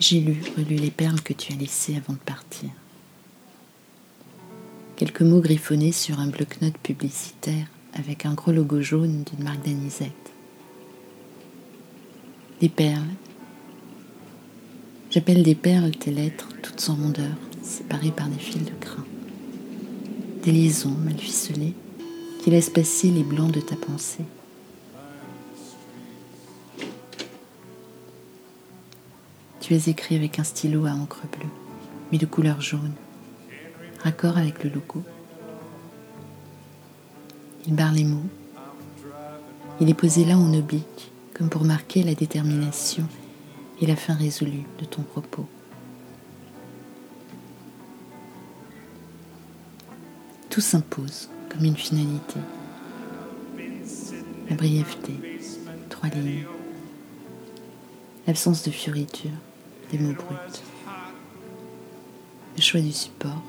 [0.00, 2.70] J'ai lu, relu les perles que tu as laissées avant de partir.
[4.94, 10.12] Quelques mots griffonnés sur un bloc-notes publicitaire avec un gros logo jaune d'une marque d'anisette.
[12.60, 13.02] Des perles.
[15.10, 19.04] J'appelle des perles tes lettres, toutes sans rondeur, séparées par des fils de crin.
[20.44, 21.74] Des liaisons mal ficelées
[22.44, 24.24] qui laissent passer les blancs de ta pensée.
[29.68, 31.50] Tu as écrit avec un stylo à encre bleue,
[32.10, 32.94] mais de couleur jaune,
[34.02, 35.02] raccord avec le logo.
[37.66, 38.30] Il barre les mots.
[39.78, 43.04] Il est posé là en oblique, comme pour marquer la détermination
[43.82, 45.46] et la fin résolue de ton propos.
[50.48, 52.40] Tout s'impose comme une finalité.
[54.48, 55.12] La brièveté,
[55.90, 56.46] trois lignes.
[58.26, 59.30] L'absence de fioriture,
[59.90, 60.62] des mots bruts.
[62.56, 63.42] Le choix du support.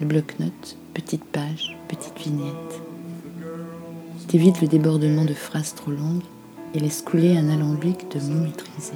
[0.00, 2.80] Le bloc-notes, petite page, petite vignette.
[4.28, 6.22] T'évites le débordement de phrases trop longues
[6.74, 8.92] et laisse couler un alambic de mots maîtrisés.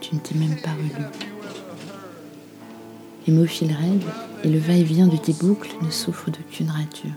[0.00, 1.06] Tu ne t'es même pas relu.
[3.26, 4.02] Les mots filent raides
[4.42, 7.10] et le va-et-vient de tes boucles ne souffre d'aucune rature.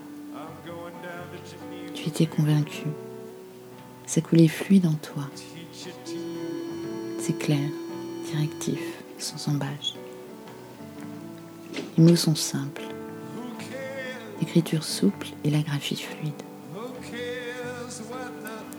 [2.04, 2.84] Tu étais convaincu.
[4.06, 5.24] Ça coulait fluide en toi.
[7.18, 7.70] C'est clair,
[8.26, 8.82] directif,
[9.18, 9.94] sans embâche.
[11.98, 12.82] Les mots sont simples.
[14.42, 16.34] L'écriture souple et la graphie fluide.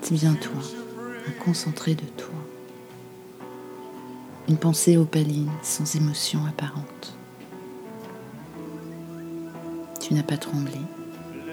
[0.03, 0.61] C'est bien toi,
[1.27, 2.29] un concentré de toi.
[4.51, 7.17] Une pensée opaline, sans émotion apparente.
[9.99, 10.77] Tu n'as pas tremblé,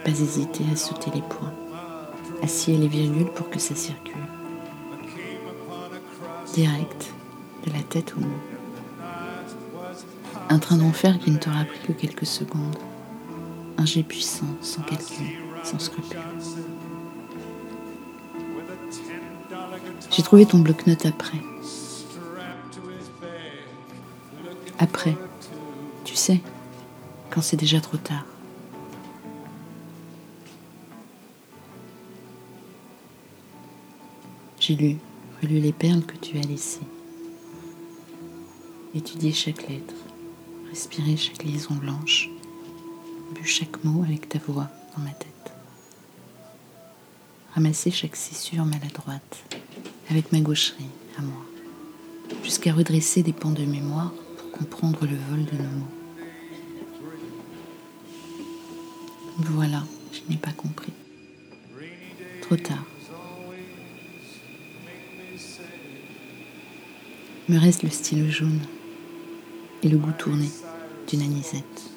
[0.03, 1.53] pas hésité à sauter les points,
[2.41, 4.15] à scier les virgules pour que ça circule.
[6.53, 7.13] Direct,
[7.65, 8.27] de la tête au mot.
[10.49, 12.77] Un train d'enfer qui ne t'aura pris que quelques secondes.
[13.77, 15.27] Un jet puissant, sans calcul,
[15.63, 16.19] sans scrupule.
[20.09, 21.37] J'ai trouvé ton bloc-notes après.
[24.77, 25.15] Après,
[26.03, 26.41] tu sais,
[27.29, 28.25] quand c'est déjà trop tard.
[34.71, 34.97] J'ai lu,
[35.41, 36.87] relu les perles que tu as laissées.
[38.95, 39.95] Étudié chaque lettre,
[40.69, 42.29] respiré chaque liaison blanche,
[43.35, 45.51] bu chaque mot avec ta voix dans ma tête.
[47.53, 49.43] Ramassé chaque césure maladroite
[50.09, 50.85] avec ma gaucherie
[51.17, 51.45] à moi,
[52.41, 55.91] jusqu'à redresser des pans de mémoire pour comprendre le vol de nos mots.
[59.37, 59.83] Voilà,
[60.13, 60.93] je n'ai pas compris.
[62.41, 62.90] Trop tard.
[67.51, 68.61] Me reste le stylo jaune
[69.83, 70.47] et le goût tourné
[71.09, 71.90] d'une anisette.